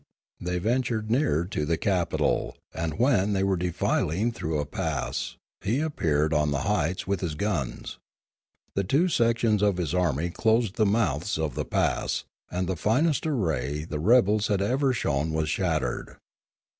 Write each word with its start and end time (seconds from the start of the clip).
They 0.39 0.57
ventured 0.57 1.11
nearer 1.11 1.45
to 1.45 1.63
the 1.63 1.77
capital; 1.77 2.57
and 2.73 2.97
when 2.97 3.33
they 3.33 3.43
were 3.43 3.55
defiling 3.55 4.31
through 4.31 4.57
a 4.59 4.65
pass 4.65 5.37
he 5.63 5.79
appeared 5.79 6.33
on 6.33 6.49
the 6.49 6.61
heights 6.61 7.05
with 7.05 7.21
his 7.21 7.35
guns. 7.35 7.99
The 8.73 8.83
two 8.83 9.09
sections 9.09 9.61
of 9.61 9.77
his 9.77 9.93
army 9.93 10.31
closed 10.31 10.77
the 10.77 10.87
mouths 10.87 11.37
of 11.37 11.53
the 11.53 11.65
pass, 11.65 12.23
and 12.49 12.65
the 12.67 12.75
finest 12.75 13.27
array 13.27 13.83
the 13.83 13.99
rebels 13.99 14.47
had 14.47 14.59
ever 14.59 14.91
shown 14.91 15.33
was 15.33 15.49
shattered. 15.49 16.17